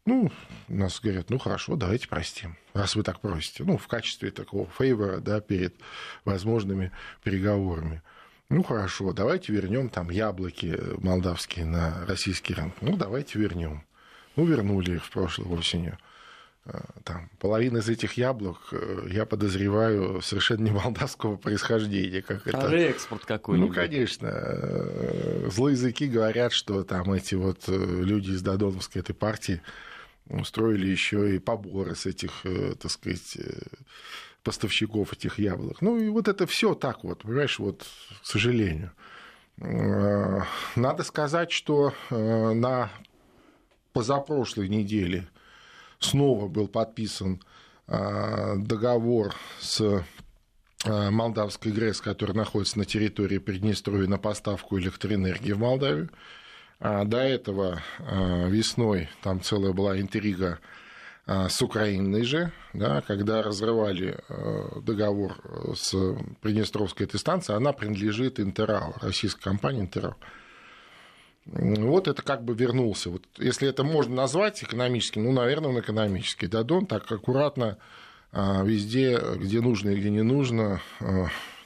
[0.05, 0.31] Ну,
[0.69, 3.65] нас говорят, ну хорошо, давайте простим, раз вы так просите.
[3.65, 5.75] Ну, в качестве такого фейвора, да, перед
[6.23, 8.01] возможными переговорами.
[8.49, 12.75] Ну хорошо, давайте вернем там яблоки молдавские на российский рынок.
[12.79, 13.83] Ну, давайте вернем.
[14.37, 15.97] Ну, вернули их в прошлой осенью.
[16.67, 22.21] Э, там, половина из этих яблок, э, я подозреваю, совершенно не молдавского происхождения.
[22.21, 22.67] Как это...
[22.67, 23.69] А реэкспорт какой-нибудь?
[23.69, 24.27] Ну, конечно.
[24.27, 29.61] Э, злые языки говорят, что там эти вот люди из Додоновской этой партии
[30.25, 32.43] устроили еще и поборы с этих,
[32.81, 33.37] так сказать,
[34.43, 35.81] поставщиков этих яблок.
[35.81, 37.85] Ну и вот это все так вот, понимаешь, вот,
[38.21, 38.91] к сожалению.
[39.55, 42.91] Надо сказать, что на
[43.93, 45.29] позапрошлой неделе
[45.99, 47.41] снова был подписан
[47.87, 50.03] договор с
[50.85, 56.09] Молдавской ГРЭС, который находится на территории Приднестровья на поставку электроэнергии в Молдавию.
[56.79, 60.59] До этого весной там целая была интрига
[61.25, 64.19] с Украиной же, да, когда разрывали
[64.81, 65.33] договор
[65.75, 65.93] с
[66.41, 70.15] Приднестровской этой станцией, она принадлежит Интерал, российской компании Интерал.
[71.53, 73.09] Вот это как бы вернулся.
[73.09, 76.47] Вот, если это можно назвать экономическим, ну, наверное, он экономический.
[76.47, 77.77] Дадон так аккуратно
[78.33, 80.81] везде, где нужно и где не нужно,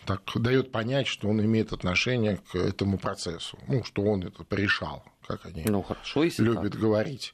[0.06, 5.04] так дает понять, что он имеет отношение к этому процессу, ну, что он это порешал,
[5.26, 6.82] как они ну, хорошо, если любят так.
[6.82, 7.34] говорить.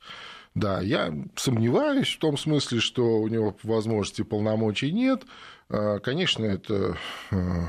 [0.56, 5.24] Да, я сомневаюсь в том смысле, что у него возможности полномочий нет.
[5.70, 6.98] А, конечно, это
[7.30, 7.68] а,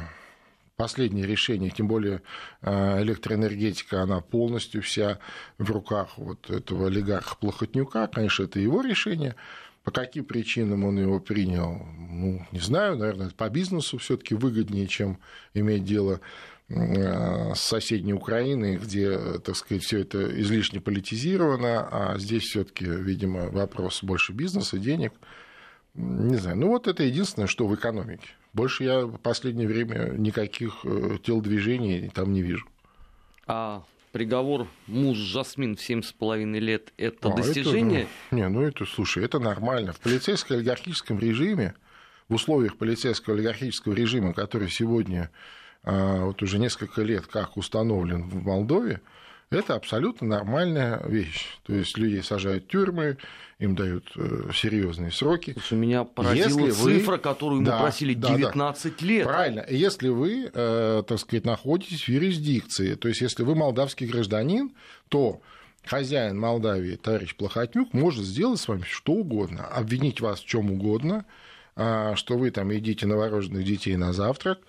[0.78, 2.22] последнее решение, тем более
[2.62, 5.18] а, электроэнергетика, она полностью вся
[5.58, 8.06] в руках вот этого олигарха Плохотнюка.
[8.06, 9.34] Конечно, это его решение.
[9.82, 14.86] По каким причинам он его принял, ну, не знаю, наверное, по бизнесу все таки выгоднее,
[14.86, 15.18] чем
[15.52, 16.20] иметь дело
[16.68, 24.04] с соседней Украиной, где, так сказать, все это излишне политизировано, а здесь все-таки, видимо, вопрос
[24.04, 25.12] больше бизнеса, денег.
[25.94, 26.58] Не знаю.
[26.58, 28.28] Ну, вот это единственное, что в экономике.
[28.52, 32.66] Больше я в последнее время никаких э, телодвижений там не вижу.
[33.46, 38.02] А приговор муж Жасмин в семь с половиной лет– это а, достижение?
[38.02, 39.92] Это, ну, не, ну это, слушай, это нормально.
[39.92, 41.74] В полицейско-олигархическом режиме,
[42.28, 45.30] в условиях полицейского олигархического режима, который сегодня
[45.84, 49.00] а, вот уже несколько лет как установлен в Молдове,
[49.50, 51.46] это абсолютно нормальная вещь.
[51.64, 53.16] То есть людей сажают в тюрьмы,
[53.58, 55.52] им дают э, серьезные сроки.
[55.52, 57.18] Слушай, меня поразила Если цифра, вы...
[57.18, 59.06] которую мы да, просили 19 да, да.
[59.06, 59.24] лет.
[59.24, 59.64] Правильно.
[59.68, 64.72] Если вы, э, так сказать, находитесь в юрисдикции, то есть если вы молдавский гражданин,
[65.08, 65.40] то
[65.84, 71.24] хозяин Молдавии, товарищ Плохотнюк, может сделать с вами что угодно, обвинить вас в чем угодно,
[71.74, 74.61] а, что вы там едите новорожденных детей на завтрак,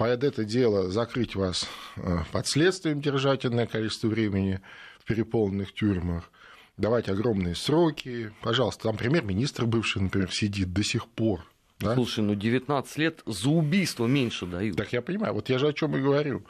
[0.00, 4.62] под это дело закрыть вас э, под следствием, держать энное количество времени
[4.98, 6.30] в переполненных тюрьмах,
[6.78, 8.32] давать огромные сроки.
[8.40, 11.44] Пожалуйста, там премьер-министр бывший, например, сидит до сих пор.
[11.80, 11.94] Да?
[11.96, 14.78] Слушай, ну 19 лет за убийство меньше дают.
[14.78, 16.44] Так я понимаю, вот я же о чем и говорю.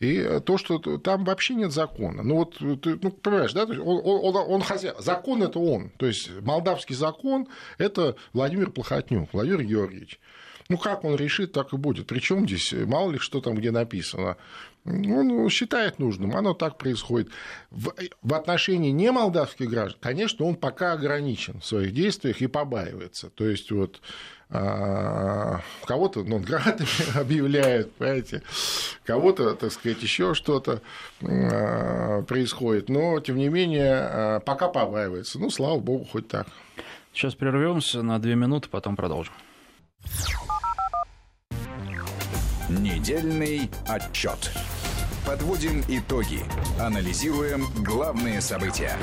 [0.00, 2.24] И то, что там вообще нет закона.
[2.24, 4.96] Ну вот, ты, ну, понимаешь, да, он, он, он, он хозяин.
[4.98, 5.90] Закон это он.
[5.90, 7.46] То есть молдавский закон
[7.78, 10.18] это Владимир Плохотнюк, Владимир Георгиевич.
[10.68, 12.06] Ну, как он решит, так и будет.
[12.06, 14.36] Причем здесь, мало ли, что там где написано.
[14.84, 17.28] Он считает нужным, оно так происходит.
[17.70, 23.30] В, в отношении не молдавских граждан, конечно, он пока ограничен в своих действиях и побаивается.
[23.30, 24.00] То есть, вот
[24.48, 28.42] а, кого-то нон-градами объявляют, понимаете,
[29.04, 30.82] кого-то, так сказать, еще что-то
[31.22, 35.40] а, происходит, но, тем не менее, а, пока побаивается.
[35.40, 36.46] Ну, слава богу, хоть так.
[37.12, 39.34] Сейчас прервемся на две минуты, потом продолжим.
[42.68, 44.50] Недельный отчет.
[45.24, 46.40] Подводим итоги.
[46.80, 48.96] Анализируем главные события.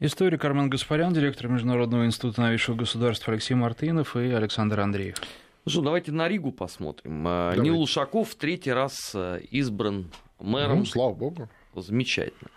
[0.00, 5.18] Историк Армен Гаспарян, директор Международного института новейшего государства Алексей Мартынов и Александр Андреев.
[5.64, 7.24] Ну что, давайте на Ригу посмотрим.
[7.28, 7.62] А, давайте.
[7.62, 10.10] Нил Ушаков в третий раз э, избран
[10.40, 10.80] мэром.
[10.80, 11.48] Ну, слава богу.
[11.76, 12.50] Замечательно.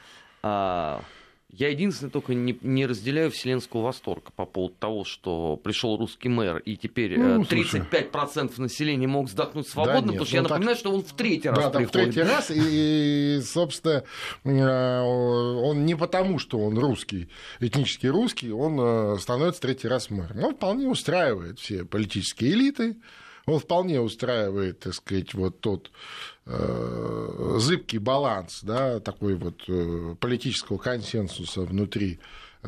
[1.49, 6.57] Я единственное только не, не разделяю вселенского восторга по поводу того, что пришел русский мэр,
[6.57, 8.59] и теперь ну, 35% слушай.
[8.59, 10.49] населения мог вздохнуть свободно, да нет, потому что ну, я так...
[10.49, 11.89] напоминаю, что он в третий раз да, приходит.
[11.89, 14.03] В третий раз, и, и, собственно,
[14.43, 17.29] э, он не потому, что он русский,
[17.61, 20.43] этнически русский, он э, становится третий раз мэром.
[20.43, 22.97] Он вполне устраивает все политические элиты,
[23.45, 30.77] он вполне устраивает, так сказать, вот тот э, зыбкий баланс, да, такой вот э, политического
[30.77, 32.19] консенсуса внутри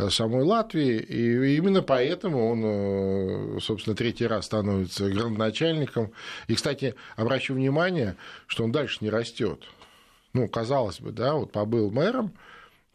[0.09, 6.11] самой Латвии, и именно поэтому он, собственно, третий раз становится градоначальником.
[6.47, 8.15] И, кстати, обращу внимание,
[8.47, 9.63] что он дальше не растет.
[10.33, 12.33] Ну, казалось бы, да, вот побыл мэром,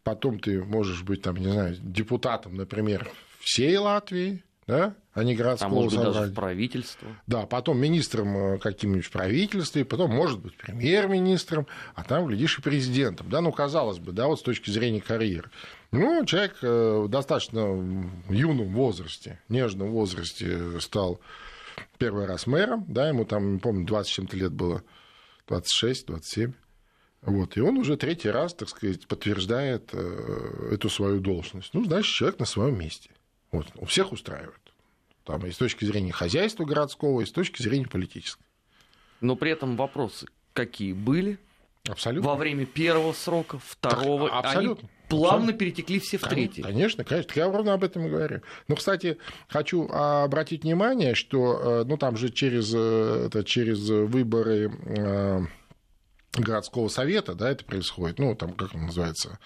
[0.02, 3.10] потом ты можешь быть, там, не знаю, депутатом, например,
[3.40, 6.18] всей Латвии, да, а не городского а может быть, собрания.
[6.20, 7.08] даже в правительство.
[7.26, 12.62] Да, потом министром э, каким-нибудь в правительстве, потом, может быть, премьер-министром, а там, глядишь, и
[12.62, 13.28] президентом.
[13.28, 15.50] Да, ну, казалось бы, да, вот с точки зрения карьеры.
[15.92, 17.60] Ну, человек э, в достаточно
[18.28, 21.20] юном возрасте, нежном возрасте стал
[21.98, 24.82] первый раз мэром, да, ему там, не помню, 20 чем-то лет было,
[25.48, 26.52] 26, 27.
[27.22, 31.72] Вот, и он уже третий раз, так сказать, подтверждает э, эту свою должность.
[31.72, 33.10] Ну, значит, человек на своем месте.
[33.54, 34.58] Вот, у всех устраивает.
[35.24, 38.44] Там и с точки зрения хозяйства городского, и с точки зрения политической.
[39.20, 41.38] Но при этом вопросы какие были?
[41.88, 42.28] Абсолютно.
[42.30, 44.28] Во время первого срока, второго.
[44.28, 44.88] Так, абсолютно.
[44.88, 45.58] Они плавно абсолютно.
[45.58, 46.62] перетекли все в третий.
[46.62, 47.32] Конечно, конечно.
[47.36, 48.40] Я ровно об этом и говорю.
[48.66, 54.72] Но, кстати, хочу обратить внимание, что э, ну, там же через, э, это, через выборы
[56.32, 59.38] городского совета, да, это происходит, ну, там, как он называется,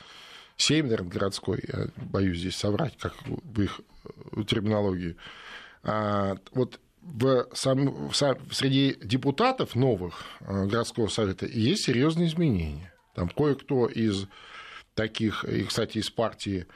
[0.58, 5.16] Сейм, наверное, городской, я боюсь здесь соврать, как в их э, терминологии.
[5.84, 12.92] А, вот в сам, в сам, среди депутатов новых э, городского совета есть серьезные изменения.
[13.14, 14.26] Там кое-кто из
[14.94, 16.66] таких, и, кстати, из партии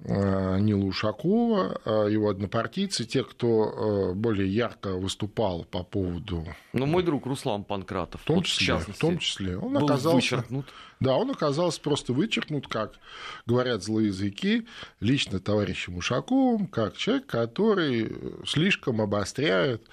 [0.00, 6.44] Нила Ушакова, э, его однопартийцы, те, кто э, более ярко выступал по поводу...
[6.72, 10.16] Ну, мой друг Руслан Панкратов, в том числе, в, в том числе он был оказался,
[10.16, 10.66] вычеркнут.
[11.00, 12.98] Да, он оказался просто вычеркнут, как
[13.46, 14.66] говорят злые языки,
[15.00, 18.12] лично товарищем Ушаковым, как человек, который
[18.46, 19.88] слишком обостряет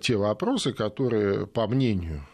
[0.00, 2.26] те вопросы, которые, по мнению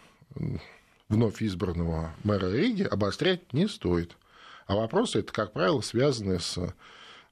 [1.09, 4.16] вновь избранного мэра Риги, обострять не стоит.
[4.67, 6.59] А вопросы это, как правило, связаны с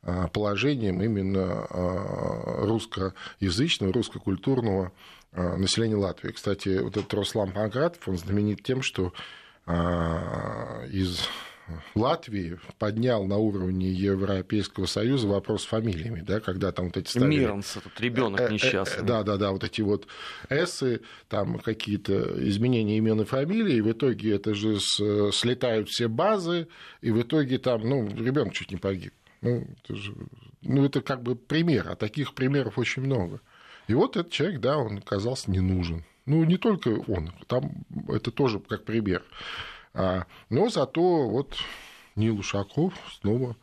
[0.02, 4.92] а, положением именно а, русскоязычного, русскокультурного
[5.32, 6.30] а, населения Латвии.
[6.30, 9.12] Кстати, вот этот Руслан Панкратов, он знаменит тем, что
[9.66, 11.26] из
[11.94, 17.40] Латвии поднял на уровне Европейского Союза вопрос с фамилиями, да, когда там вот эти ставили...
[17.40, 19.04] Миронс, этот ребенок э, э, несчастный.
[19.04, 20.06] Да, да, да, вот эти вот
[20.50, 26.68] эссы, там какие-то изменения имен и фамилий, и в итоге это же слетают все базы,
[27.00, 29.14] и в итоге там, ну, ребенок чуть не погиб.
[29.40, 30.14] Ну, это, же,
[30.62, 33.40] ну, это как бы пример, а таких примеров очень много.
[33.88, 36.04] И вот этот человек, да, он оказался не нужен.
[36.26, 39.22] Ну, не только он, там это тоже как пример.
[39.94, 41.56] А, но зато вот
[42.16, 43.56] Нил Ушаков снова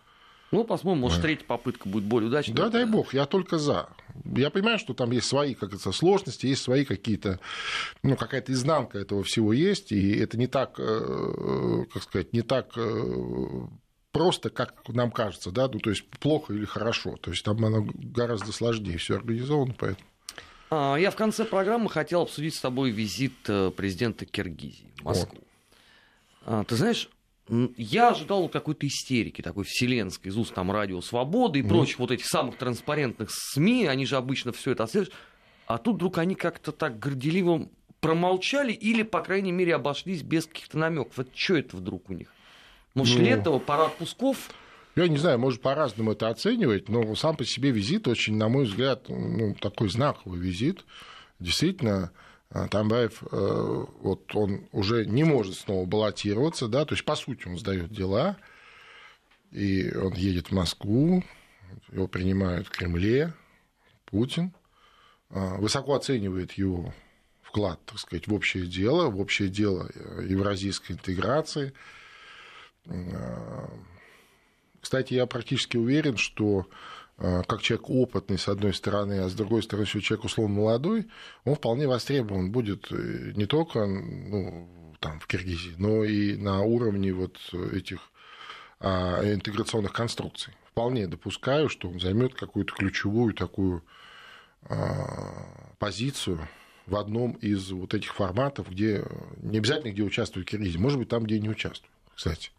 [0.52, 2.56] ну, посмотрим, может, третья попытка будет более удачной.
[2.56, 3.88] Да, дай бог, я только за.
[4.26, 7.40] Я понимаю, что там есть свои как это, сложности, есть свои какие-то,
[8.04, 12.74] ну, какая-то изнанка этого всего есть, и это не так, э, как сказать, не так
[12.76, 13.68] э,
[14.12, 17.16] просто, как нам кажется, да, ну, то есть плохо или хорошо.
[17.16, 20.06] То есть там оно гораздо сложнее все организовано, поэтому.
[20.70, 25.38] А, я в конце программы хотел обсудить с тобой визит э, президента Киргизии в Москву.
[25.40, 25.51] Вот.
[26.46, 27.10] Ты знаешь,
[27.78, 31.68] я ожидал какой-то истерики такой вселенской из уст там Радио Свободы и mm.
[31.68, 35.16] прочих вот этих самых транспарентных СМИ, они же обычно все это отслеживают.
[35.68, 37.70] А тут вдруг они как-то так горделиво
[38.00, 41.18] промолчали или, по крайней мере, обошлись без каких-то намеков.
[41.18, 42.34] Вот что это вдруг у них?
[42.94, 44.50] Может, ну, лето, пора отпусков?
[44.96, 48.66] Я не знаю, может по-разному это оценивать, но сам по себе визит очень, на мой
[48.66, 50.84] взгляд, ну, такой знаковый визит.
[51.40, 52.12] Действительно,
[52.70, 57.58] Тамбаев, э, вот он уже не может снова баллотироваться, да, то есть, по сути, он
[57.58, 58.38] сдает дела,
[59.52, 61.24] и он едет в Москву,
[61.92, 63.34] его принимают в Кремле,
[64.06, 64.54] Путин,
[65.30, 66.94] э, высоко оценивает его
[67.42, 69.90] вклад, так сказать, в общее дело, в общее дело
[70.22, 71.74] евразийской интеграции–
[72.86, 73.68] Э,
[74.80, 76.74] кстати, я практически уверен, что э,
[77.22, 81.08] как человек опытный, с одной стороны, а с другой стороны, еще человек условно молодой,
[81.44, 87.14] он вполне востребован будет э, не только ну, там, в Киргизии, но и на уровне
[87.14, 87.38] вот
[87.74, 88.12] этих
[88.80, 90.54] а, интеграционных конструкций.
[90.66, 93.84] Вполне допускаю, что он займет какую-то ключевую такую
[94.64, 96.48] а, позицию
[96.88, 99.06] в одном из вот этих форматов, где
[99.38, 102.52] не обязательно где участвует Киргизия, может быть, там, где не участвует, кстати.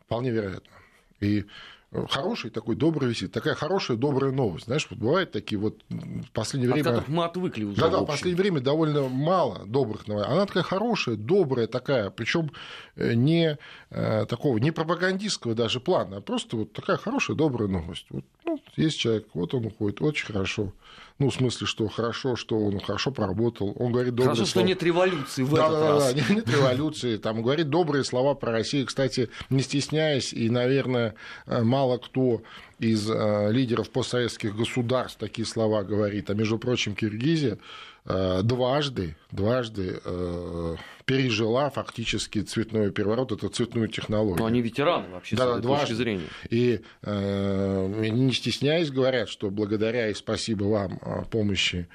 [0.00, 0.72] Вполне вероятно.
[1.20, 1.46] И
[2.08, 4.66] хороший такой добрый визит, такая хорошая добрая новость.
[4.66, 7.04] Знаешь, вот бывают такие вот в последнее От время...
[7.06, 7.80] мы отвыкли уже.
[7.80, 10.32] Да, да, в последнее время довольно мало добрых новостей.
[10.32, 12.50] Она такая хорошая, добрая такая, причем
[12.96, 13.58] э, не
[13.90, 18.06] э, такого, не пропагандистского даже плана, а просто вот такая хорошая, добрая новость.
[18.10, 20.72] Вот, ну, есть человек, вот он уходит, очень хорошо.
[21.18, 23.74] Ну, в смысле, что хорошо, что он хорошо проработал.
[23.78, 24.66] Он говорит добрые Хорошо, слова.
[24.66, 26.04] что нет революции в да, этот да, раз.
[26.04, 27.16] Да, нет, нет революции.
[27.16, 28.86] Там говорит добрые слова про Россию.
[28.86, 31.14] Кстати, не стесняясь, и, наверное,
[31.46, 32.42] э, мало кто
[32.78, 36.28] из э, лидеров постсоветских государств такие слова говорит.
[36.28, 37.58] А между прочим, Киргизия
[38.06, 40.76] дважды, дважды э,
[41.06, 44.38] пережила фактически цветной переворот, это цветную технологию.
[44.38, 45.86] Но они ветераны вообще Да, с этой дважды.
[45.86, 46.28] точки зрения.
[46.50, 51.88] И э, не стесняясь говорят, что благодаря и спасибо вам э, помощи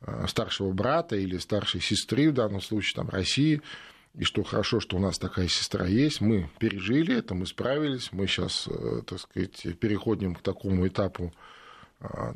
[0.00, 3.60] э, старшего брата или старшей сестры, в данном случае там России,
[4.14, 8.26] и что хорошо, что у нас такая сестра есть, мы пережили это, мы справились, мы
[8.26, 8.68] сейчас,
[9.06, 11.57] так сказать, переходим к такому этапу э,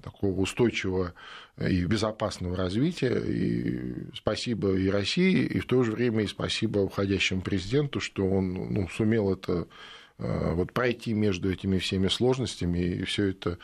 [0.03, 1.15] такого устойчивого
[1.59, 3.19] и безопасного развития.
[3.19, 8.53] И спасибо и России, и в то же время и спасибо уходящему президенту, что он
[8.53, 9.69] ну, сумел это
[10.19, 13.59] э, вот пройти между этими всеми сложностями и все это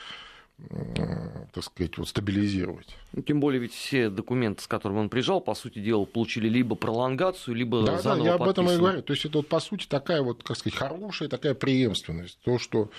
[1.52, 2.96] так сказать, вот стабилизировать.
[3.12, 6.74] Ну, тем более, ведь все документы, с которыми он приезжал, по сути дела, получили либо
[6.74, 9.02] пролонгацию, либо Да, да, заново я об этом и говорю.
[9.02, 12.38] То есть это вот, по сути, такая вот, как сказать, хорошая такая преемственность.
[12.44, 12.90] То, что,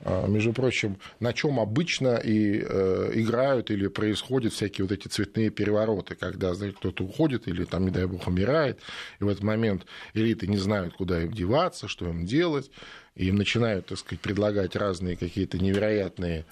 [0.00, 5.50] а, между прочим, на чем обычно и э, играют или происходят всякие вот эти цветные
[5.50, 8.80] перевороты, когда, знаете, кто-то уходит или, там, не дай бог, умирает,
[9.20, 12.72] и в этот момент элиты не знают, куда им деваться, что им делать,
[13.14, 16.44] и им начинают, так сказать, предлагать разные какие-то невероятные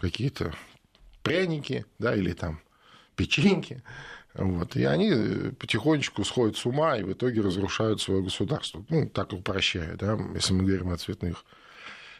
[0.00, 0.54] какие-то
[1.22, 2.60] пряники, да, или там
[3.16, 3.82] печеньки.
[4.34, 8.84] Вот, и они потихонечку сходят с ума и в итоге разрушают свое государство.
[8.88, 11.44] Ну, так упрощая, да, если мы говорим о цветных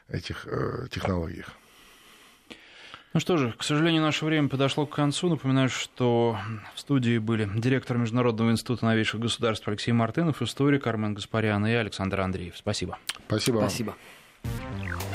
[0.09, 1.55] этих э, технологиях.
[3.13, 5.29] Ну что же, к сожалению, наше время подошло к концу.
[5.29, 6.39] Напоминаю, что
[6.75, 12.21] в студии были директор Международного института новейших государств Алексей Мартынов, историк Армен Гаспарян и Александр
[12.21, 12.57] Андреев.
[12.57, 12.99] Спасибо.
[13.27, 13.57] Спасибо.
[13.57, 13.69] вам.
[13.69, 13.97] Спасибо.